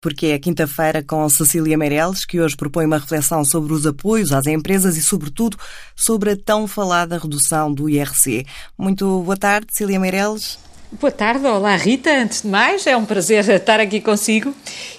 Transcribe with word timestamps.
porque 0.00 0.26
é 0.26 0.38
quinta-feira 0.38 1.02
com 1.02 1.28
Cecília 1.28 1.76
Meirelles, 1.76 2.24
que 2.24 2.40
hoje 2.40 2.56
propõe 2.56 2.86
uma 2.86 2.98
reflexão 2.98 3.44
sobre 3.44 3.72
os 3.72 3.86
apoios 3.86 4.32
às 4.32 4.46
empresas 4.46 4.96
e, 4.96 5.02
sobretudo, 5.02 5.58
sobre 5.94 6.30
a 6.30 6.36
tão 6.36 6.66
falada 6.66 7.18
redução 7.18 7.72
do 7.72 7.88
IRC. 7.88 8.46
Muito 8.78 9.22
boa 9.22 9.36
tarde, 9.36 9.66
Cecília 9.70 10.00
Meirelles. 10.00 10.58
Boa 10.92 11.12
tarde, 11.12 11.46
olá 11.46 11.76
Rita. 11.76 12.10
Antes 12.10 12.42
de 12.42 12.48
mais, 12.48 12.84
é 12.84 12.96
um 12.96 13.04
prazer 13.04 13.48
estar 13.48 13.78
aqui 13.78 14.00
consigo. 14.00 14.52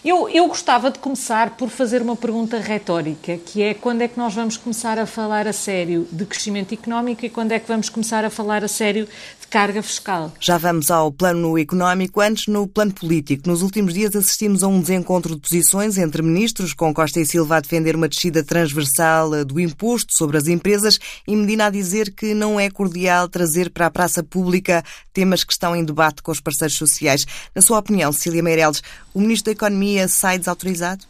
Eu, 0.06 0.29
eu 0.29 0.48
gostava 0.48 0.90
de 0.90 0.98
começar 0.98 1.58
por 1.58 1.70
fazer 1.70 2.02
uma 2.02 2.15
pergunta 2.15 2.58
retórica, 2.60 3.38
que 3.38 3.62
é 3.62 3.74
quando 3.74 4.01
é 4.01 4.08
que 4.08 4.18
nós 4.18 4.33
vamos 4.33 4.56
começar 4.56 4.97
a 4.97 5.06
falar 5.06 5.47
a 5.50 5.54
sério 5.54 6.08
de 6.10 6.26
crescimento 6.26 6.74
económico 6.74 7.26
e 7.26 7.29
quando 7.29 7.51
é 7.51 7.60
que 7.60 7.68
vamos 7.68 7.90
começar 7.90 8.24
a 8.24 8.29
falar 8.29 8.64
a 8.64 8.69
sério 8.69 9.06
carga 9.51 9.83
fiscal. 9.83 10.32
Já 10.40 10.58
vamos 10.58 10.90
ao 10.90 11.12
plano 11.12 11.58
económico, 11.58 12.22
antes 12.22 12.47
no 12.47 12.65
plano 12.65 12.94
político. 12.94 13.50
Nos 13.50 13.62
últimos 13.62 13.94
dias 13.94 14.15
assistimos 14.15 14.64
a 14.64 14.68
um 14.68 14.79
desencontro 14.79 15.36
de 15.36 15.42
posições 15.42 15.97
entre 15.97 16.22
ministros, 16.22 16.73
com 16.73 16.94
Costa 16.94 17.20
e 17.20 17.26
Silva 17.26 17.58
a 17.58 17.60
defender 17.60 17.94
uma 17.94 18.08
descida 18.08 18.46
transversal 18.46 19.36
eh, 19.36 19.44
do 19.44 19.60
imposto 19.60 20.18
sobre 20.18 20.38
as 20.38 20.48
empresas 20.48 20.98
e 21.28 21.36
Medina 21.36 21.66
a 21.66 21.70
dizer 21.70 22.14
que 22.16 22.34
não 22.34 22.58
é 22.58 22.70
cordial 22.70 23.28
trazer 23.28 23.70
para 23.70 23.88
a 23.88 23.92
praça 23.92 24.23
pública 24.23 24.82
temas 25.14 25.44
que 25.44 25.52
estão 25.52 25.76
em 25.76 25.80
debate 25.85 26.21
com 26.21 26.31
os 26.31 26.40
parceiros 26.40 26.77
sociais. 26.77 27.26
Na 27.53 27.62
sua 27.62 27.80
opinião, 27.80 28.12
Cecília 28.12 28.44
Meirelles, 28.44 28.81
o 29.13 29.20
ministro 29.20 29.45
da 29.45 29.52
Economia 29.52 30.07
sai 30.07 30.38
desautorizado? 30.38 31.05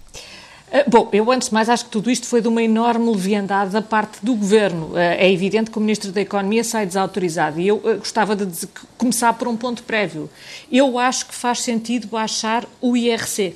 Ah, 0.73 0.85
bom, 0.87 1.09
eu 1.11 1.29
antes 1.29 1.49
de 1.49 1.53
mais 1.53 1.67
acho 1.67 1.83
que 1.83 1.91
tudo 1.91 2.09
isto 2.09 2.25
foi 2.25 2.39
de 2.39 2.47
uma 2.47 2.63
enorme 2.63 3.11
leviandade 3.11 3.71
da 3.71 3.81
parte 3.81 4.23
do 4.23 4.33
Governo. 4.33 4.93
Ah, 4.95 5.15
é 5.15 5.29
evidente 5.29 5.69
que 5.69 5.77
o 5.77 5.81
Ministro 5.81 6.13
da 6.13 6.21
Economia 6.21 6.63
sai 6.63 6.85
desautorizado 6.85 7.59
e 7.59 7.67
eu 7.67 7.81
ah, 7.83 7.95
gostava 7.95 8.37
de 8.37 8.67
começar 8.97 9.33
por 9.33 9.49
um 9.49 9.57
ponto 9.57 9.83
prévio. 9.83 10.29
Eu 10.71 10.97
acho 10.97 11.25
que 11.25 11.35
faz 11.35 11.59
sentido 11.59 12.07
baixar 12.07 12.65
o 12.79 12.95
IRC 12.95 13.53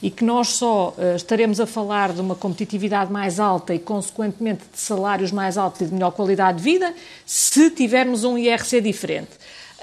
e 0.00 0.10
que 0.10 0.24
nós 0.24 0.48
só 0.50 0.94
estaremos 1.16 1.60
a 1.60 1.66
falar 1.66 2.12
de 2.12 2.20
uma 2.20 2.36
competitividade 2.36 3.12
mais 3.12 3.40
alta 3.40 3.74
e, 3.74 3.78
consequentemente, 3.78 4.62
de 4.72 4.80
salários 4.80 5.32
mais 5.32 5.58
altos 5.58 5.80
e 5.80 5.86
de 5.86 5.92
melhor 5.92 6.12
qualidade 6.12 6.58
de 6.58 6.64
vida 6.64 6.94
se 7.26 7.70
tivermos 7.70 8.22
um 8.22 8.38
IRC 8.38 8.80
diferente. 8.80 9.32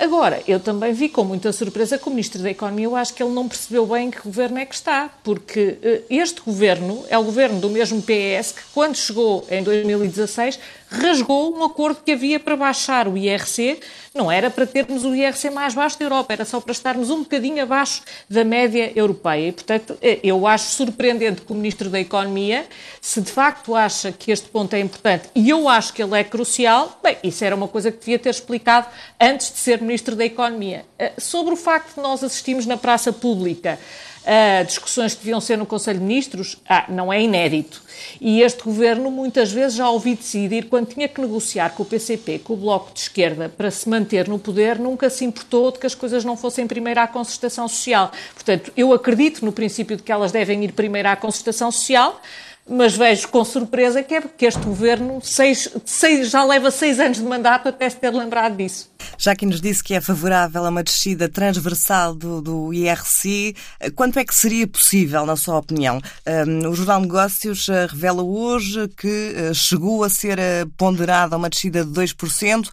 Agora, 0.02 0.42
eu 0.48 0.60
também 0.60 0.94
vi 0.94 1.10
com 1.10 1.24
muita 1.24 1.54
surpresa 1.54 1.96
que 1.96 2.08
o 2.08 2.10
Ministro 2.10 2.42
da 2.42 2.50
Economia, 2.50 2.86
eu 2.86 2.96
acho 2.96 3.14
que 3.14 3.22
ele 3.22 3.32
não 3.34 3.48
percebeu 3.48 3.86
bem 3.86 4.10
que 4.10 4.20
governo 4.20 4.58
é 4.58 4.66
que 4.66 4.74
está, 4.74 5.12
porque 5.24 5.78
uh, 5.78 6.04
este 6.10 6.42
governo 6.42 7.06
é 7.08 7.16
o 7.20 7.24
governo 7.24 7.60
do 7.60 7.70
mesmo 7.70 8.02
PS 8.02 8.52
que, 8.52 8.64
quando 8.74 8.96
chegou 8.96 9.46
em 9.48 9.62
2016, 9.62 10.58
rasgou 10.92 11.58
um 11.58 11.64
acordo 11.64 12.02
que 12.04 12.12
havia 12.12 12.38
para 12.38 12.58
baixar 12.58 13.08
o 13.08 13.18
IRC. 13.18 13.80
Não 14.14 14.30
era 14.30 14.50
para 14.50 14.68
termos 14.68 15.06
o 15.06 15.16
IRC 15.16 15.50
mais 15.50 15.74
baixo 15.74 15.98
da 15.98 16.04
Europa, 16.04 16.34
era 16.34 16.44
só 16.44 16.60
para 16.60 16.74
estarmos 16.74 17.10
um 17.10 17.20
bocadinho 17.20 17.64
abaixo 17.64 18.04
da 18.30 18.44
média 18.44 18.92
europeia. 18.94 19.48
E, 19.48 19.52
portanto, 19.54 19.98
eh, 20.02 20.20
eu 20.22 20.46
acho 20.46 20.66
surpreendente 20.72 21.42
que 21.42 21.52
o 21.52 21.56
Ministro 21.56 21.90
da 21.90 22.00
Economia, 22.00 22.68
se 23.00 23.22
de 23.22 23.32
facto 23.32 23.74
acha 23.74 24.12
que 24.12 24.32
este 24.32 24.50
ponto 24.50 24.74
é 24.74 24.82
importante, 24.82 25.30
e 25.34 25.50
eu 25.50 25.70
acho 25.70 25.94
que 25.94 26.04
ele 26.04 26.20
é 26.20 26.26
crucial, 26.26 27.00
bem, 27.02 27.18
isso 27.24 27.46
era 27.46 27.56
uma 27.56 27.70
coisa 27.70 27.90
que 27.90 28.00
devia 28.00 28.20
ter 28.20 28.30
explicado 28.30 28.88
antes 29.20 29.50
de 29.50 29.60
ser 29.60 29.82
Ministro 29.82 30.14
da 30.14 30.26
Economia. 30.26 30.84
Eh, 31.00 31.14
sobre 31.18 31.54
o 31.54 31.58
facto 31.58 31.96
de 31.96 32.02
nós 32.02 32.22
assistimos 32.22 32.66
na 32.66 32.76
praça 32.76 33.14
pública 33.14 33.80
uh, 34.22 34.66
discussões 34.66 35.14
que 35.14 35.20
deviam 35.20 35.42
ser 35.42 35.58
no 35.58 35.66
Conselho 35.66 36.00
de 36.00 36.06
Ministros, 36.06 36.58
ah, 36.68 36.86
não 36.90 37.12
é 37.12 37.22
inédito. 37.22 37.82
E 38.20 38.42
este 38.42 38.64
governo 38.64 39.10
muitas 39.12 39.52
vezes 39.52 39.76
já 39.76 39.90
ouvi 39.90 40.16
decidir, 40.16 40.66
quando 40.66 40.88
tinha 40.88 41.08
que 41.08 41.20
negociar 41.20 41.72
com 41.72 41.84
o 41.84 41.86
PCP, 41.86 42.40
com 42.40 42.54
o 42.54 42.58
Bloco 42.58 42.94
de 42.94 43.00
Esquerda, 43.02 43.50
para 43.50 43.72
se 43.72 43.88
manter 43.90 44.28
no 44.28 44.40
poder, 44.40 44.80
nunca 44.80 45.10
se 45.10 45.26
importou 45.26 45.72
de 45.72 45.80
que 45.80 45.88
as 45.88 45.96
coisas 45.96 46.24
não 46.24 46.38
fossem 46.38 46.68
primeiro 46.68 47.00
à 47.00 47.08
concertação 47.08 47.68
social. 47.68 48.12
Portanto, 48.34 48.72
eu 48.76 48.94
acredito 48.94 49.46
no 49.46 49.52
princípio 49.52 49.98
de 49.98 50.04
que 50.04 50.12
elas 50.12 50.32
devem 50.32 50.64
ir 50.64 50.74
primeiro 50.74 51.10
à 51.10 51.16
concertação 51.16 51.72
social 51.72 52.20
mas 52.68 52.96
vejo 52.96 53.28
com 53.30 53.44
surpresa 53.44 54.04
que 54.04 54.16
é 54.16 54.22
porque 54.22 54.46
este 54.46 54.62
governo 54.62 55.20
seis, 55.22 55.70
seis, 55.84 56.30
já 56.30 56.44
leva 56.44 56.70
seis 56.70 57.00
anos 57.00 57.18
de 57.18 57.24
mandato 57.24 57.68
até 57.68 57.90
se 57.90 57.98
ter 57.98 58.14
lembrado 58.14 58.56
disso. 58.56 58.91
Já 59.22 59.36
que 59.36 59.46
nos 59.46 59.62
disse 59.62 59.84
que 59.84 59.94
é 59.94 60.02
favorável 60.02 60.66
a 60.66 60.70
uma 60.70 60.82
descida 60.82 61.30
transversal 61.30 62.16
do, 62.16 62.42
do 62.42 62.74
IRC, 62.74 63.56
quanto 63.94 64.18
é 64.18 64.26
que 64.26 64.34
seria 64.34 64.66
possível, 64.66 65.28
na 65.28 65.36
sua 65.36 65.60
opinião? 65.60 66.02
Um, 66.48 66.68
o 66.68 66.74
Jornal 66.74 67.02
Negócios 67.02 67.68
uh, 67.68 67.86
revela 67.88 68.24
hoje 68.24 68.88
que 68.98 69.36
uh, 69.36 69.54
chegou 69.54 70.04
a 70.04 70.10
ser 70.10 70.40
uh, 70.40 70.68
ponderada 70.76 71.38
uma 71.38 71.52
descida 71.52 71.86
de 71.86 71.92
2%, 71.92 72.68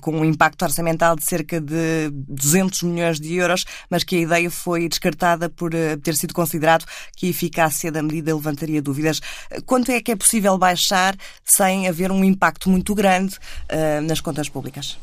com 0.00 0.12
um 0.12 0.24
impacto 0.24 0.62
orçamental 0.62 1.16
de 1.16 1.24
cerca 1.24 1.60
de 1.60 2.08
200 2.12 2.84
milhões 2.84 3.18
de 3.18 3.34
euros, 3.34 3.64
mas 3.90 4.04
que 4.04 4.14
a 4.14 4.20
ideia 4.20 4.48
foi 4.48 4.88
descartada 4.88 5.48
por 5.48 5.72
ter 6.04 6.14
sido 6.14 6.32
considerado 6.32 6.84
que 7.16 7.26
a 7.26 7.30
eficácia 7.30 7.90
da 7.90 8.00
medida 8.00 8.32
levantaria 8.32 8.80
dúvidas 8.80 9.20
quanto 9.66 9.90
é 9.90 10.00
que 10.00 10.12
é 10.12 10.16
possível 10.16 10.56
baixar 10.56 11.16
sem 11.44 11.88
haver 11.88 12.12
um 12.12 12.22
impacto 12.22 12.70
muito 12.70 12.94
grande 12.94 13.34
uh, 13.34 14.00
nas 14.02 14.20
contas 14.20 14.48
públicas? 14.48 14.96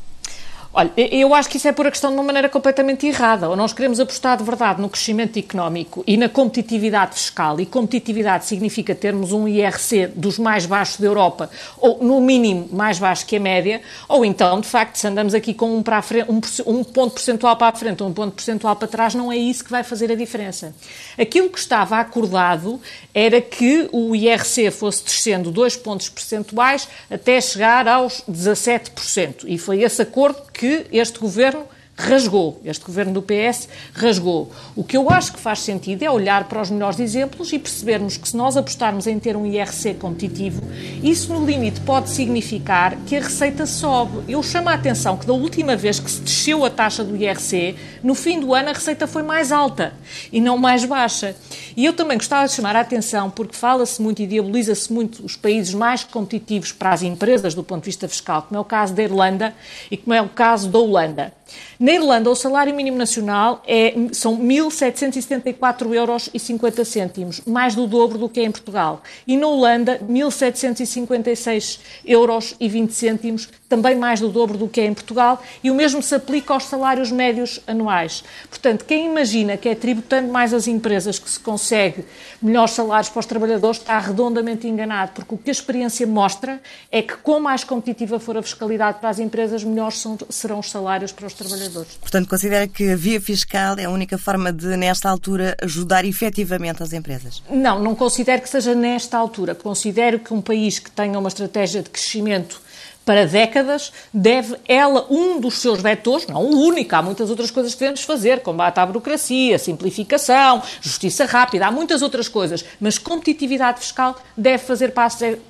Olha, 0.70 0.92
eu 0.96 1.34
acho 1.34 1.48
que 1.48 1.56
isso 1.56 1.66
é 1.66 1.72
por 1.72 1.86
a 1.86 1.90
questão 1.90 2.10
de 2.10 2.16
uma 2.16 2.22
maneira 2.22 2.48
completamente 2.48 3.06
errada. 3.06 3.48
Ou 3.48 3.56
nós 3.56 3.72
queremos 3.72 3.98
apostar 3.98 4.36
de 4.36 4.44
verdade 4.44 4.80
no 4.82 4.88
crescimento 4.88 5.38
económico 5.38 6.04
e 6.06 6.16
na 6.16 6.28
competitividade 6.28 7.14
fiscal, 7.14 7.58
e 7.58 7.64
competitividade 7.64 8.44
significa 8.44 8.94
termos 8.94 9.32
um 9.32 9.48
IRC 9.48 10.08
dos 10.08 10.38
mais 10.38 10.66
baixos 10.66 10.98
da 10.98 11.06
Europa, 11.06 11.50
ou 11.78 12.04
no 12.04 12.20
mínimo 12.20 12.68
mais 12.70 12.98
baixo 12.98 13.24
que 13.24 13.36
a 13.36 13.40
média, 13.40 13.80
ou 14.08 14.24
então, 14.24 14.60
de 14.60 14.68
facto, 14.68 14.96
se 14.96 15.06
andamos 15.06 15.34
aqui 15.34 15.54
com 15.54 15.74
um, 15.74 15.82
para 15.82 16.02
frente, 16.02 16.30
um, 16.30 16.40
um 16.66 16.84
ponto 16.84 17.14
percentual 17.14 17.56
para 17.56 17.68
a 17.68 17.72
frente, 17.72 18.02
um 18.02 18.12
ponto 18.12 18.34
percentual 18.34 18.76
para 18.76 18.88
trás, 18.88 19.14
não 19.14 19.32
é 19.32 19.38
isso 19.38 19.64
que 19.64 19.70
vai 19.70 19.82
fazer 19.82 20.12
a 20.12 20.14
diferença. 20.14 20.74
Aquilo 21.18 21.48
que 21.48 21.58
estava 21.58 21.98
acordado 21.98 22.78
era 23.14 23.40
que 23.40 23.88
o 23.90 24.14
IRC 24.14 24.70
fosse 24.70 25.02
descendo 25.02 25.50
dois 25.50 25.76
pontos 25.76 26.10
percentuais 26.10 26.86
até 27.10 27.40
chegar 27.40 27.88
aos 27.88 28.22
17%. 28.30 29.44
E 29.46 29.56
foi 29.56 29.82
esse 29.82 30.02
acordo 30.02 30.42
que 30.58 30.88
este 30.90 31.18
governo 31.20 31.66
rasgou, 31.98 32.60
este 32.64 32.84
governo 32.84 33.12
do 33.12 33.20
PS 33.20 33.68
rasgou. 33.92 34.52
O 34.76 34.84
que 34.84 34.96
eu 34.96 35.10
acho 35.10 35.32
que 35.32 35.40
faz 35.40 35.58
sentido 35.58 36.04
é 36.04 36.10
olhar 36.10 36.44
para 36.44 36.62
os 36.62 36.70
melhores 36.70 37.00
exemplos 37.00 37.52
e 37.52 37.58
percebermos 37.58 38.16
que 38.16 38.28
se 38.28 38.36
nós 38.36 38.56
apostarmos 38.56 39.08
em 39.08 39.18
ter 39.18 39.36
um 39.36 39.44
IRC 39.44 39.94
competitivo, 39.94 40.62
isso 41.02 41.32
no 41.34 41.44
limite 41.44 41.80
pode 41.80 42.10
significar 42.10 42.96
que 43.04 43.16
a 43.16 43.20
receita 43.20 43.66
sobe. 43.66 44.22
Eu 44.28 44.40
chamo 44.44 44.68
a 44.68 44.74
atenção 44.74 45.16
que 45.16 45.26
da 45.26 45.32
última 45.32 45.74
vez 45.74 45.98
que 45.98 46.08
se 46.08 46.20
desceu 46.20 46.64
a 46.64 46.70
taxa 46.70 47.02
do 47.02 47.16
IRC, 47.16 47.74
no 48.04 48.14
fim 48.14 48.38
do 48.38 48.54
ano 48.54 48.68
a 48.68 48.72
receita 48.72 49.08
foi 49.08 49.24
mais 49.24 49.50
alta 49.50 49.92
e 50.32 50.40
não 50.40 50.56
mais 50.56 50.84
baixa. 50.84 51.34
E 51.76 51.84
eu 51.84 51.92
também 51.92 52.16
gostava 52.16 52.46
de 52.46 52.52
chamar 52.52 52.76
a 52.76 52.80
atenção 52.80 53.28
porque 53.28 53.56
fala-se 53.56 54.00
muito 54.00 54.22
e 54.22 54.26
diaboliza-se 54.26 54.92
muito 54.92 55.24
os 55.24 55.34
países 55.34 55.74
mais 55.74 56.04
competitivos 56.04 56.70
para 56.70 56.92
as 56.92 57.02
empresas 57.02 57.54
do 57.54 57.64
ponto 57.64 57.82
de 57.82 57.86
vista 57.86 58.06
fiscal, 58.06 58.42
como 58.42 58.56
é 58.56 58.60
o 58.60 58.64
caso 58.64 58.94
da 58.94 59.02
Irlanda 59.02 59.52
e 59.90 59.96
como 59.96 60.14
é 60.14 60.22
o 60.22 60.28
caso 60.28 60.68
da 60.68 60.78
Holanda. 60.78 61.37
Na 61.78 61.92
Irlanda, 61.92 62.28
o 62.30 62.34
salário 62.34 62.74
mínimo 62.74 62.96
nacional 62.96 63.62
é, 63.66 63.94
são 64.12 64.36
1.774 64.36 65.92
euros 65.94 66.28
e 66.34 66.38
50 66.38 66.84
cêntimos, 66.84 67.40
mais 67.46 67.74
do 67.74 67.86
dobro 67.86 68.18
do 68.18 68.28
que 68.28 68.40
é 68.40 68.44
em 68.44 68.50
Portugal. 68.50 69.02
E 69.26 69.36
na 69.36 69.46
Holanda, 69.46 70.00
1.756 70.08 71.78
euros 72.04 72.54
e 72.58 72.68
20 72.68 72.90
cêntimos, 72.90 73.48
também 73.68 73.96
mais 73.96 74.20
do 74.20 74.28
dobro 74.28 74.58
do 74.58 74.66
que 74.66 74.80
é 74.80 74.86
em 74.86 74.94
Portugal, 74.94 75.42
e 75.62 75.70
o 75.70 75.74
mesmo 75.74 76.02
se 76.02 76.14
aplica 76.14 76.54
aos 76.54 76.64
salários 76.64 77.12
médios 77.12 77.60
anuais. 77.66 78.24
Portanto, 78.48 78.84
quem 78.84 79.06
imagina 79.06 79.56
que 79.56 79.68
é 79.68 79.74
tributando 79.74 80.28
mais 80.32 80.52
as 80.54 80.66
empresas 80.66 81.18
que 81.18 81.30
se 81.30 81.38
consegue 81.38 82.04
melhores 82.40 82.72
salários 82.72 83.08
para 83.08 83.20
os 83.20 83.26
trabalhadores 83.26 83.78
está 83.78 83.98
redondamente 83.98 84.66
enganado, 84.66 85.12
porque 85.14 85.34
o 85.34 85.38
que 85.38 85.50
a 85.50 85.52
experiência 85.52 86.06
mostra 86.06 86.60
é 86.90 87.02
que, 87.02 87.16
com 87.16 87.38
mais 87.40 87.62
competitiva 87.62 88.18
for 88.18 88.36
a 88.36 88.42
fiscalidade 88.42 88.98
para 88.98 89.10
as 89.10 89.18
empresas, 89.18 89.62
melhores 89.62 89.98
são, 89.98 90.18
serão 90.28 90.58
os 90.58 90.70
salários 90.70 91.12
para 91.12 91.26
os 91.26 91.34
trabalhadores. 91.38 91.94
Portanto, 92.00 92.28
considera 92.28 92.66
que 92.66 92.90
a 92.90 92.96
via 92.96 93.20
fiscal 93.20 93.78
é 93.78 93.84
a 93.84 93.90
única 93.90 94.18
forma 94.18 94.52
de, 94.52 94.76
nesta 94.76 95.08
altura, 95.08 95.56
ajudar 95.62 96.04
efetivamente 96.04 96.82
as 96.82 96.92
empresas? 96.92 97.42
Não, 97.48 97.80
não 97.80 97.94
considero 97.94 98.42
que 98.42 98.48
seja 98.48 98.74
nesta 98.74 99.16
altura. 99.16 99.54
Considero 99.54 100.18
que 100.18 100.34
um 100.34 100.42
país 100.42 100.78
que 100.78 100.90
tenha 100.90 101.18
uma 101.18 101.28
estratégia 101.28 101.82
de 101.82 101.90
crescimento 101.90 102.60
para 103.08 103.26
décadas, 103.26 103.90
deve 104.12 104.54
ela, 104.68 105.06
um 105.08 105.40
dos 105.40 105.62
seus 105.62 105.80
vetores, 105.80 106.26
não 106.26 106.42
o 106.42 106.60
único, 106.60 106.94
há 106.94 107.00
muitas 107.00 107.30
outras 107.30 107.50
coisas 107.50 107.72
que 107.72 107.80
devemos 107.80 108.02
fazer, 108.02 108.40
combate 108.40 108.76
à 108.76 108.84
burocracia, 108.84 109.58
simplificação, 109.58 110.62
justiça 110.82 111.24
rápida, 111.24 111.66
há 111.66 111.70
muitas 111.70 112.02
outras 112.02 112.28
coisas, 112.28 112.62
mas 112.78 112.98
competitividade 112.98 113.80
fiscal 113.80 114.14
deve 114.36 114.58
fazer 114.58 114.92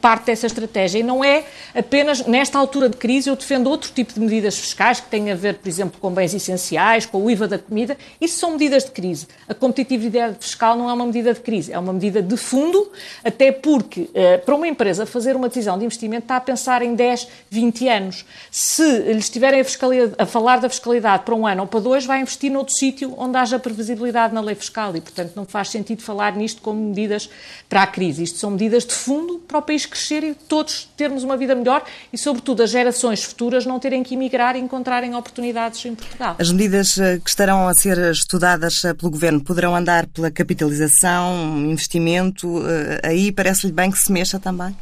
parte 0.00 0.26
dessa 0.26 0.46
estratégia 0.46 1.00
e 1.00 1.02
não 1.02 1.24
é 1.24 1.46
apenas 1.74 2.24
nesta 2.26 2.56
altura 2.56 2.88
de 2.88 2.96
crise 2.96 3.28
eu 3.28 3.34
defendo 3.34 3.68
outro 3.68 3.90
tipo 3.92 4.14
de 4.14 4.20
medidas 4.20 4.56
fiscais 4.56 5.00
que 5.00 5.08
têm 5.08 5.32
a 5.32 5.34
ver, 5.34 5.54
por 5.54 5.68
exemplo, 5.68 6.00
com 6.00 6.12
bens 6.12 6.32
essenciais, 6.32 7.06
com 7.06 7.24
o 7.24 7.28
IVA 7.28 7.48
da 7.48 7.58
comida, 7.58 7.98
isso 8.20 8.38
são 8.38 8.52
medidas 8.52 8.84
de 8.84 8.92
crise. 8.92 9.26
A 9.48 9.54
competitividade 9.54 10.36
fiscal 10.38 10.76
não 10.76 10.88
é 10.88 10.92
uma 10.92 11.06
medida 11.06 11.34
de 11.34 11.40
crise, 11.40 11.72
é 11.72 11.78
uma 11.78 11.92
medida 11.92 12.22
de 12.22 12.36
fundo, 12.36 12.92
até 13.24 13.50
porque 13.50 14.08
eh, 14.14 14.38
para 14.38 14.54
uma 14.54 14.68
empresa 14.68 15.04
fazer 15.04 15.34
uma 15.34 15.48
decisão 15.48 15.76
de 15.76 15.84
investimento 15.84 16.22
está 16.22 16.36
a 16.36 16.40
pensar 16.40 16.82
em 16.82 16.94
10, 16.94 17.26
20 17.50 17.88
anos. 17.88 18.24
Se 18.50 18.82
lhes 19.12 19.24
estiverem 19.24 19.60
a, 19.60 20.22
a, 20.22 20.26
falar 20.26 20.58
da 20.58 20.68
fiscalidade 20.68 21.24
para 21.24 21.34
um 21.34 21.46
ano 21.46 21.62
ou 21.62 21.66
para 21.66 21.80
dois, 21.80 22.04
vai 22.04 22.20
investir 22.20 22.50
noutro 22.50 22.74
sítio 22.74 23.14
onde 23.16 23.36
haja 23.36 23.58
previsibilidade 23.58 24.34
na 24.34 24.40
lei 24.40 24.54
fiscal 24.54 24.94
e, 24.96 25.00
portanto, 25.00 25.32
não 25.34 25.44
faz 25.44 25.68
sentido 25.70 26.02
falar 26.02 26.36
nisto 26.36 26.60
como 26.62 26.80
medidas 26.88 27.28
para 27.68 27.82
a 27.82 27.86
crise. 27.86 28.22
Isto 28.22 28.38
são 28.38 28.50
medidas 28.50 28.84
de 28.84 28.94
fundo 28.94 29.38
para 29.46 29.58
o 29.58 29.62
país 29.62 29.86
crescer 29.86 30.22
e 30.22 30.34
todos 30.34 30.88
termos 30.96 31.24
uma 31.24 31.36
vida 31.36 31.54
melhor 31.54 31.84
e, 32.12 32.18
sobretudo, 32.18 32.62
as 32.62 32.70
gerações 32.70 33.24
futuras 33.24 33.64
não 33.64 33.78
terem 33.78 34.02
que 34.02 34.14
emigrar 34.14 34.56
e 34.56 34.58
encontrarem 34.58 35.14
oportunidades 35.14 35.84
em 35.84 35.94
Portugal. 35.94 36.36
As 36.38 36.50
medidas 36.50 36.98
eh, 36.98 37.18
que 37.18 37.28
estarão 37.28 37.68
a 37.68 37.74
ser 37.74 37.98
estudadas 38.10 38.84
eh, 38.84 38.94
pelo 38.94 39.10
Governo 39.10 39.40
poderão 39.40 39.74
andar 39.74 40.06
pela 40.06 40.30
capitalização, 40.30 41.58
investimento, 41.58 42.62
eh, 42.66 43.00
aí 43.04 43.32
parece-lhe 43.32 43.72
bem 43.72 43.90
que 43.90 43.98
se 43.98 44.12
mexa 44.12 44.38
também? 44.38 44.76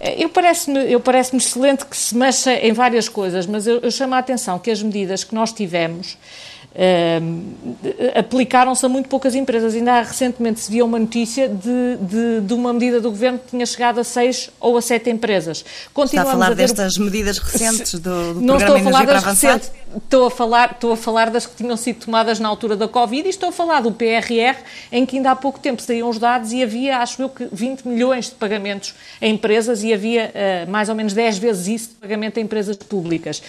Eu 0.00 0.28
parece-me 0.28 0.92
eu 0.92 1.00
parece 1.00 1.36
excelente 1.36 1.84
que 1.84 1.96
se 1.96 2.16
mexa 2.16 2.52
em 2.54 2.72
várias 2.72 3.08
coisas, 3.08 3.46
mas 3.46 3.66
eu, 3.66 3.80
eu 3.80 3.90
chamo 3.90 4.14
a 4.14 4.18
atenção 4.18 4.58
que 4.58 4.70
as 4.70 4.82
medidas 4.82 5.24
que 5.24 5.34
nós 5.34 5.52
tivemos 5.52 6.16
Uh, 6.74 8.18
aplicaram-se 8.18 8.84
a 8.84 8.88
muito 8.88 9.08
poucas 9.08 9.34
empresas. 9.34 9.74
Ainda 9.74 10.00
recentemente 10.00 10.60
se 10.60 10.70
via 10.70 10.84
uma 10.84 10.98
notícia 10.98 11.46
de, 11.46 11.96
de, 12.00 12.40
de, 12.40 12.54
uma 12.54 12.72
medida 12.72 13.00
do 13.00 13.10
governo 13.10 13.38
que 13.38 13.50
tinha 13.50 13.66
chegado 13.66 14.00
a 14.00 14.04
seis 14.04 14.50
ou 14.58 14.76
a 14.78 14.82
sete 14.82 15.10
empresas. 15.10 15.64
Continuamos 15.92 16.30
Está 16.30 16.44
a 16.44 16.46
falar 16.46 16.52
a 16.52 16.54
destas 16.54 16.96
medidas 16.96 17.38
recentes 17.38 17.92
do, 17.94 18.34
do 18.34 18.40
Não 18.40 18.56
estou 18.56 18.76
a 18.76 18.80
falar 18.80 19.06
das 19.06 19.22
recentes, 19.22 19.72
estou 19.94 20.26
a 20.26 20.30
falar, 20.30 20.70
estou 20.72 20.92
a 20.92 20.96
falar 20.96 21.30
das 21.30 21.46
que 21.46 21.56
tinham 21.56 21.76
sido 21.76 22.06
tomadas 22.06 22.40
na 22.40 22.48
altura 22.48 22.74
da 22.74 22.88
Covid 22.88 23.26
e 23.26 23.30
estou 23.30 23.50
a 23.50 23.52
falar 23.52 23.82
do 23.82 23.92
PRR, 23.92 24.56
em 24.90 25.04
que 25.04 25.16
ainda 25.16 25.32
há 25.32 25.36
pouco 25.36 25.60
tempo 25.60 25.82
saíam 25.82 26.08
os 26.08 26.18
dados 26.18 26.52
e 26.52 26.62
havia, 26.62 26.98
acho 26.98 27.20
eu, 27.20 27.28
que 27.28 27.48
20 27.52 27.86
milhões 27.86 28.26
de 28.26 28.34
pagamentos 28.36 28.94
a 29.20 29.26
empresas 29.26 29.82
e 29.82 29.92
havia 29.92 30.32
uh, 30.66 30.70
mais 30.70 30.88
ou 30.88 30.94
menos 30.94 31.12
10 31.12 31.38
vezes 31.38 31.66
isso 31.66 31.88
de 31.90 31.94
pagamento 31.96 32.38
a 32.38 32.40
empresas 32.40 32.76
públicas. 32.76 33.42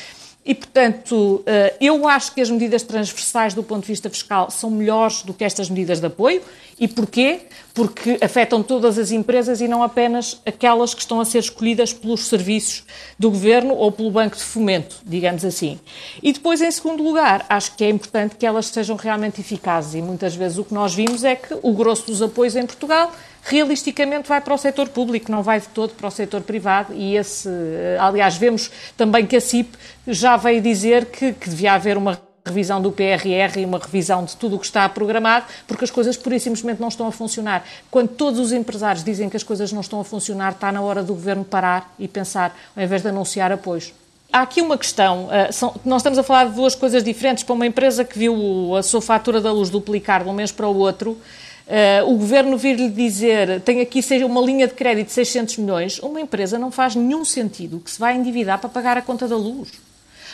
E, 0.45 0.53
portanto, 0.53 1.41
eh, 1.45 1.73
eu 1.79 2.05
acho 2.05 2.33
que 2.33 2.41
as 2.41 2.49
medidas 2.49 2.83
transversais 2.83 3.53
do 3.53 3.63
ponto 3.63 3.81
de 3.81 3.87
vista 3.87 4.09
fiscal 4.09 4.51
são 4.51 4.69
melhores 4.69 5.21
do 5.21 5.33
que 5.33 5.43
estas 5.43 5.69
medidas 5.69 6.01
de 6.01 6.07
apoio. 6.07 6.41
E 6.77 6.85
porquê? 6.85 7.41
Porque 7.73 8.17
afetam 8.21 8.61
todas 8.61 8.97
as 8.97 9.11
empresas 9.11 9.61
e 9.61 9.69
não 9.69 9.81
apenas 9.81 10.41
aquelas 10.45 10.93
que 10.93 10.99
estão 10.99 11.21
a 11.21 11.25
ser 11.25 11.39
escolhidas 11.39 11.93
pelos 11.93 12.25
serviços 12.25 12.83
do 13.17 13.29
governo 13.29 13.73
ou 13.73 13.89
pelo 13.89 14.11
Banco 14.11 14.35
de 14.35 14.43
Fomento, 14.43 14.97
digamos 15.05 15.45
assim. 15.45 15.79
E 16.21 16.33
depois, 16.33 16.61
em 16.61 16.71
segundo 16.71 17.01
lugar, 17.01 17.45
acho 17.47 17.75
que 17.77 17.83
é 17.85 17.89
importante 17.89 18.35
que 18.35 18.45
elas 18.45 18.65
sejam 18.65 18.97
realmente 18.97 19.39
eficazes. 19.39 19.93
E 19.95 20.01
muitas 20.01 20.35
vezes 20.35 20.57
o 20.57 20.65
que 20.65 20.73
nós 20.73 20.93
vimos 20.93 21.23
é 21.23 21.35
que 21.35 21.57
o 21.61 21.71
grosso 21.73 22.07
dos 22.07 22.21
apoios 22.21 22.55
em 22.55 22.65
Portugal 22.65 23.13
realisticamente 23.43 24.27
vai 24.27 24.39
para 24.39 24.53
o 24.53 24.57
setor 24.57 24.89
público, 24.89 25.31
não 25.31 25.43
vai 25.43 25.59
de 25.59 25.67
todo 25.67 25.93
para 25.93 26.07
o 26.07 26.11
setor 26.11 26.41
privado 26.41 26.93
e 26.93 27.15
esse, 27.15 27.49
eh, 27.49 27.97
aliás, 27.99 28.37
vemos 28.37 28.71
também 28.95 29.25
que 29.25 29.35
a 29.35 29.41
CIP 29.41 29.77
já 30.07 30.37
veio 30.37 30.61
dizer 30.61 31.05
que, 31.05 31.33
que 31.33 31.49
devia 31.49 31.73
haver 31.73 31.97
uma 31.97 32.19
revisão 32.45 32.81
do 32.81 32.91
PRR 32.91 33.59
e 33.59 33.65
uma 33.65 33.79
revisão 33.79 34.23
de 34.23 34.35
tudo 34.35 34.55
o 34.57 34.59
que 34.59 34.65
está 34.65 34.87
programado, 34.89 35.45
porque 35.67 35.83
as 35.85 35.91
coisas 35.91 36.17
pura 36.17 36.35
e 36.35 36.39
simplesmente 36.39 36.79
não 36.79 36.89
estão 36.89 37.07
a 37.07 37.11
funcionar. 37.11 37.65
Quando 37.89 38.09
todos 38.09 38.39
os 38.39 38.51
empresários 38.51 39.03
dizem 39.03 39.29
que 39.29 39.37
as 39.37 39.43
coisas 39.43 39.71
não 39.71 39.81
estão 39.81 39.99
a 39.99 40.03
funcionar, 40.03 40.53
está 40.53 40.71
na 40.71 40.81
hora 40.81 41.01
do 41.01 41.13
governo 41.13 41.43
parar 41.45 41.93
e 41.97 42.07
pensar, 42.07 42.55
ao 42.75 42.83
invés 42.83 43.01
de 43.01 43.09
anunciar 43.09 43.51
apoios. 43.51 43.93
Há 44.31 44.41
aqui 44.41 44.61
uma 44.61 44.77
questão. 44.77 45.27
Uh, 45.27 45.53
são, 45.53 45.75
nós 45.85 46.01
estamos 46.01 46.17
a 46.17 46.23
falar 46.23 46.45
de 46.45 46.55
duas 46.55 46.73
coisas 46.73 47.03
diferentes. 47.03 47.43
Para 47.43 47.53
uma 47.53 47.67
empresa 47.67 48.03
que 48.03 48.17
viu 48.17 48.75
a 48.75 48.81
sua 48.81 48.99
fatura 48.99 49.39
da 49.39 49.51
luz 49.51 49.69
duplicar 49.69 50.23
de 50.23 50.29
um 50.29 50.33
mês 50.33 50.51
para 50.51 50.67
o 50.67 50.75
outro, 50.75 51.19
Uh, 51.65 52.11
o 52.11 52.17
governo 52.17 52.57
vir-lhe 52.57 52.89
dizer 52.89 53.61
tem 53.61 53.79
aqui 53.79 54.03
seja 54.03 54.25
uma 54.25 54.41
linha 54.41 54.67
de 54.67 54.73
crédito 54.73 55.07
de 55.07 55.13
600 55.13 55.57
milhões, 55.57 55.99
uma 55.99 56.19
empresa 56.19 56.59
não 56.59 56.69
faz 56.69 56.93
nenhum 56.93 57.23
sentido 57.23 57.79
que 57.79 57.89
se 57.89 57.97
vai 57.97 58.17
endividar 58.17 58.59
para 58.59 58.69
pagar 58.69 58.97
a 58.97 59.01
conta 59.01 59.29
da 59.29 59.37
luz. 59.37 59.69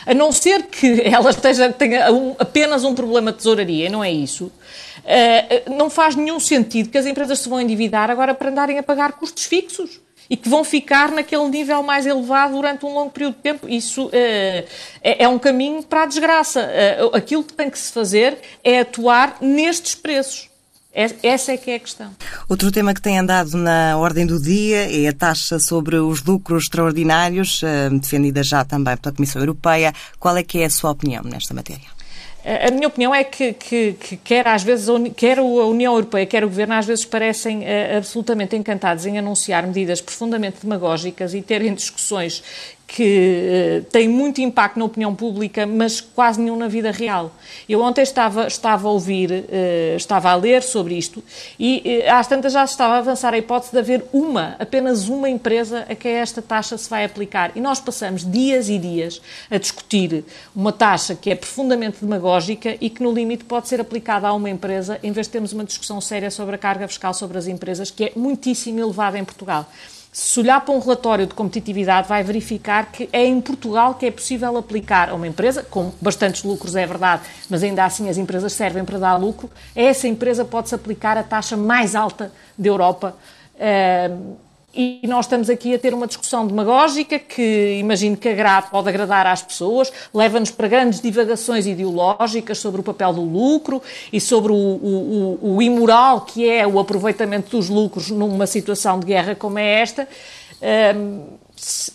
A 0.04 0.12
não 0.12 0.32
ser 0.32 0.64
que 0.64 1.02
ela 1.06 1.30
esteja, 1.30 1.72
tenha 1.72 2.12
um, 2.12 2.34
apenas 2.36 2.82
um 2.82 2.96
problema 2.96 3.30
de 3.30 3.38
tesouraria, 3.38 3.88
não 3.88 4.02
é 4.02 4.10
isso, 4.10 4.46
uh, 4.46 5.76
não 5.76 5.88
faz 5.88 6.16
nenhum 6.16 6.40
sentido 6.40 6.90
que 6.90 6.98
as 6.98 7.06
empresas 7.06 7.38
se 7.38 7.48
vão 7.48 7.60
endividar 7.60 8.10
agora 8.10 8.34
para 8.34 8.50
andarem 8.50 8.78
a 8.78 8.82
pagar 8.82 9.12
custos 9.12 9.44
fixos 9.44 10.00
e 10.28 10.36
que 10.36 10.48
vão 10.48 10.64
ficar 10.64 11.12
naquele 11.12 11.48
nível 11.48 11.80
mais 11.82 12.06
elevado 12.06 12.54
durante 12.54 12.84
um 12.84 12.92
longo 12.92 13.10
período 13.10 13.34
de 13.34 13.40
tempo. 13.40 13.68
Isso 13.68 14.06
uh, 14.06 14.10
é, 14.12 14.64
é, 15.02 15.28
um 15.28 15.38
caminho 15.38 15.82
para 15.82 16.02
a 16.02 16.06
desgraça. 16.06 16.68
Uh, 17.02 17.16
aquilo 17.16 17.44
que 17.44 17.52
tem 17.52 17.70
que 17.70 17.78
se 17.78 17.92
fazer 17.92 18.38
é 18.64 18.80
atuar 18.80 19.36
nestes 19.40 19.94
preços. 19.94 20.49
Essa 20.92 21.52
é 21.52 21.56
que 21.56 21.70
é 21.70 21.76
a 21.76 21.78
questão. 21.78 22.10
Outro 22.48 22.72
tema 22.72 22.92
que 22.92 23.00
tem 23.00 23.18
andado 23.18 23.56
na 23.56 23.96
ordem 23.96 24.26
do 24.26 24.42
dia 24.42 24.90
é 24.90 25.08
a 25.08 25.12
taxa 25.12 25.60
sobre 25.60 25.96
os 25.96 26.22
lucros 26.24 26.64
extraordinários, 26.64 27.62
eh, 27.62 27.90
defendida 27.90 28.42
já 28.42 28.64
também 28.64 28.96
pela 28.96 29.14
Comissão 29.14 29.40
Europeia. 29.40 29.92
Qual 30.18 30.36
é 30.36 30.42
que 30.42 30.58
é 30.58 30.64
a 30.64 30.70
sua 30.70 30.90
opinião 30.90 31.22
nesta 31.22 31.54
matéria? 31.54 32.00
A 32.42 32.70
minha 32.70 32.88
opinião 32.88 33.14
é 33.14 33.22
que, 33.22 33.52
que, 33.52 33.92
que, 33.92 34.16
quer 34.16 34.48
às 34.48 34.62
vezes 34.62 34.88
quer 35.14 35.38
a 35.38 35.42
União 35.42 35.92
Europeia, 35.92 36.24
quer 36.24 36.42
o 36.42 36.48
Governo, 36.48 36.72
às 36.72 36.86
vezes 36.86 37.04
parecem 37.04 37.58
uh, 37.58 37.98
absolutamente 37.98 38.56
encantados 38.56 39.04
em 39.04 39.18
anunciar 39.18 39.66
medidas 39.66 40.00
profundamente 40.00 40.62
demagógicas 40.62 41.34
e 41.34 41.42
terem 41.42 41.74
discussões 41.74 42.42
que 42.92 43.82
uh, 43.82 43.84
têm 43.84 44.08
muito 44.08 44.40
impacto 44.40 44.76
na 44.76 44.84
opinião 44.84 45.14
pública, 45.14 45.64
mas 45.64 46.00
quase 46.00 46.40
nenhum 46.40 46.56
na 46.56 46.66
vida 46.66 46.90
real. 46.90 47.30
Eu 47.68 47.82
ontem 47.82 48.02
estava, 48.02 48.48
estava 48.48 48.88
a 48.88 48.90
ouvir, 48.90 49.30
uh, 49.30 49.96
estava 49.96 50.28
a 50.28 50.34
ler 50.34 50.60
sobre 50.60 50.98
isto 50.98 51.22
e 51.56 52.02
uh, 52.04 52.14
às 52.14 52.26
tantas 52.26 52.52
já 52.52 52.64
estava 52.64 52.94
a 52.94 52.98
avançar 52.98 53.32
a 53.32 53.38
hipótese 53.38 53.70
de 53.70 53.78
haver 53.78 54.04
uma, 54.12 54.56
apenas 54.58 55.08
uma 55.08 55.30
empresa 55.30 55.86
a 55.88 55.94
que 55.94 56.08
esta 56.08 56.42
taxa 56.42 56.76
se 56.76 56.90
vai 56.90 57.04
aplicar. 57.04 57.52
E 57.54 57.60
nós 57.60 57.78
passamos 57.78 58.28
dias 58.28 58.68
e 58.68 58.76
dias 58.76 59.22
a 59.48 59.56
discutir 59.56 60.24
uma 60.54 60.72
taxa 60.72 61.14
que 61.14 61.30
é 61.30 61.36
profundamente 61.36 61.98
demagógica 62.00 62.76
e 62.80 62.90
que 62.90 63.04
no 63.04 63.12
limite 63.12 63.44
pode 63.44 63.68
ser 63.68 63.80
aplicada 63.80 64.26
a 64.26 64.32
uma 64.32 64.50
empresa 64.50 64.98
em 65.00 65.12
vez 65.12 65.28
de 65.28 65.32
termos 65.32 65.52
uma 65.52 65.62
discussão 65.62 66.00
séria 66.00 66.30
sobre 66.30 66.56
a 66.56 66.58
carga 66.58 66.88
fiscal 66.88 67.14
sobre 67.14 67.38
as 67.38 67.46
empresas, 67.46 67.88
que 67.88 68.06
é 68.06 68.12
muitíssimo 68.16 68.80
elevada 68.80 69.16
em 69.16 69.24
Portugal. 69.24 69.64
Se 70.12 70.40
olhar 70.40 70.60
para 70.60 70.74
um 70.74 70.80
relatório 70.80 71.24
de 71.24 71.34
competitividade, 71.34 72.08
vai 72.08 72.24
verificar 72.24 72.90
que 72.90 73.08
é 73.12 73.24
em 73.24 73.40
Portugal 73.40 73.94
que 73.94 74.06
é 74.06 74.10
possível 74.10 74.56
aplicar 74.56 75.08
a 75.10 75.14
uma 75.14 75.28
empresa, 75.28 75.62
com 75.62 75.92
bastantes 76.00 76.42
lucros, 76.42 76.74
é 76.74 76.84
verdade, 76.84 77.22
mas 77.48 77.62
ainda 77.62 77.84
assim 77.84 78.08
as 78.08 78.18
empresas 78.18 78.52
servem 78.52 78.84
para 78.84 78.98
dar 78.98 79.16
lucro, 79.16 79.48
a 79.76 79.80
essa 79.80 80.08
empresa 80.08 80.44
pode-se 80.44 80.74
aplicar 80.74 81.16
a 81.16 81.22
taxa 81.22 81.56
mais 81.56 81.94
alta 81.94 82.32
da 82.58 82.68
Europa. 82.68 83.14
Uh, 83.54 84.36
e 84.72 85.00
nós 85.08 85.26
estamos 85.26 85.50
aqui 85.50 85.74
a 85.74 85.78
ter 85.78 85.92
uma 85.92 86.06
discussão 86.06 86.46
demagógica 86.46 87.18
que 87.18 87.76
imagino 87.80 88.16
que 88.16 88.28
agrade, 88.28 88.68
pode 88.70 88.88
agradar 88.88 89.26
às 89.26 89.42
pessoas, 89.42 89.92
leva-nos 90.14 90.52
para 90.52 90.68
grandes 90.68 91.00
divagações 91.00 91.66
ideológicas 91.66 92.58
sobre 92.58 92.80
o 92.80 92.84
papel 92.84 93.12
do 93.12 93.22
lucro 93.22 93.82
e 94.12 94.20
sobre 94.20 94.52
o, 94.52 94.54
o, 94.54 95.38
o, 95.42 95.56
o 95.56 95.62
imoral 95.62 96.20
que 96.20 96.48
é 96.48 96.64
o 96.64 96.78
aproveitamento 96.78 97.50
dos 97.50 97.68
lucros 97.68 98.10
numa 98.10 98.46
situação 98.46 99.00
de 99.00 99.06
guerra 99.06 99.34
como 99.34 99.58
é 99.58 99.80
esta. 99.80 100.08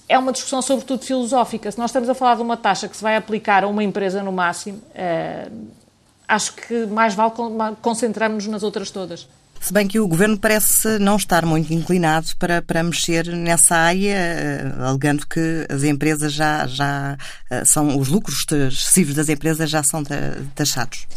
é 0.10 0.18
uma 0.20 0.34
discussão 0.34 0.62
sobretudo 0.62 1.06
filosófica. 1.06 1.72
Se 1.72 1.78
nós 1.78 1.92
estamos 1.92 2.10
a 2.10 2.14
falar 2.14 2.36
de 2.36 2.42
uma 2.42 2.58
taxa 2.58 2.90
que 2.90 2.98
se 2.98 3.04
vai 3.04 3.16
aplicar 3.16 3.64
a 3.64 3.68
uma 3.68 3.86
empresa 3.86 4.22
no 4.22 4.34
máximo, 4.34 4.82
acho 6.28 6.54
que 6.56 6.86
mais 6.88 7.14
vale 7.14 7.32
concentrarmos-nos 7.82 8.52
nas 8.52 8.64
outras 8.64 8.92
todas. 8.92 9.28
Se 9.66 9.74
bem 9.74 9.88
que 9.88 10.00
o 10.00 10.08
governo 10.08 10.38
parece 10.38 11.00
não 11.00 11.16
estar 11.16 11.44
muito 11.44 11.74
inclinado 11.74 12.28
para, 12.38 12.62
para 12.62 12.84
mexer 12.84 13.26
nessa 13.30 13.76
área, 13.76 14.14
eh, 14.14 14.72
alegando 14.78 15.26
que 15.26 15.66
as 15.68 15.82
empresas 15.82 16.34
já, 16.34 16.68
já 16.68 17.18
eh, 17.50 17.66
são, 17.66 17.98
os 17.98 18.08
lucros 18.08 18.46
excessivos 18.52 19.16
das 19.16 19.28
empresas 19.28 19.68
já 19.68 19.82
são 19.82 20.04
taxados. 20.54 21.08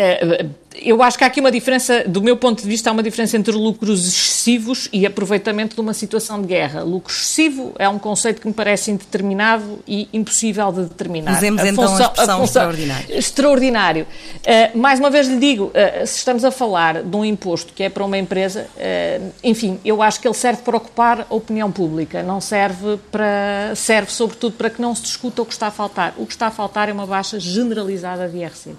É, 0.00 0.46
eu 0.80 1.02
acho 1.02 1.18
que 1.18 1.24
há 1.24 1.26
aqui 1.26 1.40
uma 1.40 1.50
diferença, 1.50 2.04
do 2.06 2.22
meu 2.22 2.36
ponto 2.36 2.62
de 2.62 2.68
vista, 2.68 2.88
há 2.88 2.92
uma 2.92 3.02
diferença 3.02 3.36
entre 3.36 3.52
lucros 3.52 4.06
excessivos 4.06 4.88
e 4.92 5.04
aproveitamento 5.04 5.74
de 5.74 5.80
uma 5.80 5.92
situação 5.92 6.40
de 6.40 6.46
guerra. 6.46 6.82
Lucro 6.82 7.12
excessivo 7.12 7.72
é 7.80 7.88
um 7.88 7.98
conceito 7.98 8.40
que 8.40 8.46
me 8.46 8.54
parece 8.54 8.92
indeterminado 8.92 9.80
e 9.88 10.08
impossível 10.12 10.70
de 10.70 10.82
determinar. 10.82 11.36
Usemos 11.36 11.62
a 11.62 11.68
então 11.68 11.88
função, 11.88 12.06
a 12.06 12.10
expressão 12.10 12.34
a 12.34 12.38
função, 12.38 12.62
extraordinário. 12.70 13.18
Extraordinário. 13.18 14.06
Uh, 14.06 14.78
mais 14.78 15.00
uma 15.00 15.10
vez 15.10 15.26
lhe 15.26 15.38
digo, 15.38 15.64
uh, 15.64 16.06
se 16.06 16.18
estamos 16.18 16.44
a 16.44 16.52
falar 16.52 17.02
de 17.02 17.16
um 17.16 17.24
imposto 17.24 17.72
que 17.72 17.82
é 17.82 17.88
para 17.88 18.04
uma 18.04 18.16
empresa, 18.16 18.68
uh, 18.76 19.32
enfim, 19.42 19.80
eu 19.84 20.00
acho 20.00 20.20
que 20.20 20.28
ele 20.28 20.34
serve 20.34 20.62
para 20.62 20.76
ocupar 20.76 21.26
a 21.28 21.34
opinião 21.34 21.72
pública, 21.72 22.22
não 22.22 22.40
serve 22.40 22.98
para, 23.10 23.72
serve 23.74 24.12
sobretudo 24.12 24.52
para 24.52 24.70
que 24.70 24.80
não 24.80 24.94
se 24.94 25.02
discuta 25.02 25.42
o 25.42 25.44
que 25.46 25.52
está 25.52 25.66
a 25.66 25.72
faltar. 25.72 26.14
O 26.16 26.24
que 26.24 26.32
está 26.34 26.46
a 26.46 26.52
faltar 26.52 26.88
é 26.88 26.92
uma 26.92 27.06
baixa 27.06 27.40
generalizada 27.40 28.28
de 28.28 28.38
IRC. 28.38 28.76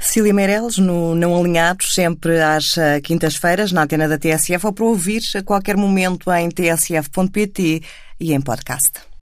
Cília 0.00 0.34
Meireles, 0.34 0.78
no 0.78 1.14
Não 1.14 1.36
Alinhados, 1.38 1.94
sempre 1.94 2.40
às 2.40 2.76
eh, 2.76 3.00
quintas-feiras, 3.00 3.72
na 3.72 3.82
antena 3.82 4.08
da 4.08 4.18
TSF, 4.18 4.66
ou 4.66 4.72
para 4.72 4.84
ouvir 4.84 5.22
a 5.36 5.42
qualquer 5.42 5.76
momento 5.76 6.30
em 6.32 6.48
tsf.pt 6.48 7.82
e 8.20 8.32
em 8.32 8.40
podcast. 8.40 9.02